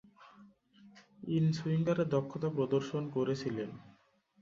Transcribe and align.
ইন-সুইঙ্গারে 1.29 2.03
দক্ষতা 2.15 2.49
প্রদর্শন 2.57 3.03
করেছিলেন। 3.09 3.69